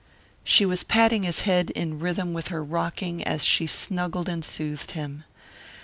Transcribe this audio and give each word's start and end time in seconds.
She 0.43 0.65
was 0.65 0.83
patting 0.83 1.21
his 1.21 1.41
head 1.41 1.69
in 1.69 1.99
rhythm 1.99 2.33
with 2.33 2.47
her 2.47 2.63
rocking 2.63 3.23
as 3.23 3.43
she 3.45 3.67
snuggled 3.67 4.27
and 4.27 4.43
soothed 4.43 4.93
him. 4.97 5.25